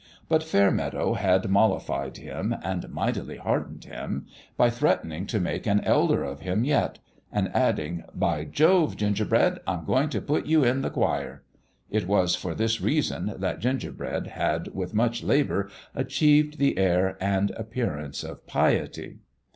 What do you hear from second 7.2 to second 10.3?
and adding," By Jove, Gingerbread, I'm going to